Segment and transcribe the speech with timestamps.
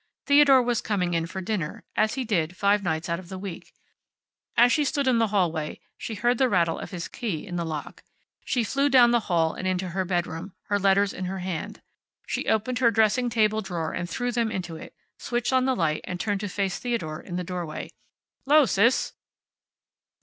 [0.25, 3.71] Theodore was coming in for dinner, as he did five nights out of the week.
[4.57, 7.63] As she stood in the hallway, she heard the rattle of his key in the
[7.63, 8.01] lock.
[8.43, 11.83] She flew down the hall and into her bedroom, her letters in her hand.
[12.25, 16.01] She opened her dressing table drawer and threw them into it, switched on the light
[16.05, 17.91] and turned to face Theodore in the doorway.
[18.47, 19.13] "'Lo, Sis."